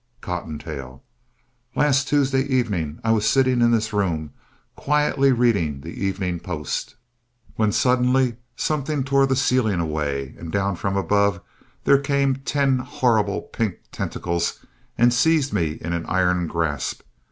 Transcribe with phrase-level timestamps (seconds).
[0.21, 1.03] COTTONTAIL
[1.75, 4.31] Last Tuesday evening I was sitting in this room,
[4.75, 6.95] quietly reading The Evening Post,
[7.55, 11.39] when suddenly something tore the ceiling away, and down from above
[11.83, 14.65] there came ten horrible pink tentacles
[14.97, 17.03] and seized me in an iron grasp.